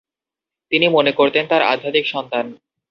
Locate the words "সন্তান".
2.07-2.45